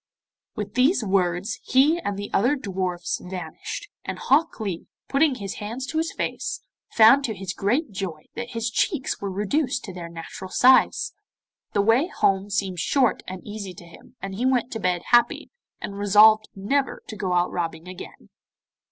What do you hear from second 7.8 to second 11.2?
joy that his cheeks were reduced to their natural size.